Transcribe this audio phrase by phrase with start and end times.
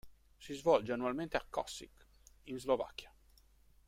[0.39, 2.07] Si svolge annualmente a Košice,
[2.45, 3.13] in Slovacchia.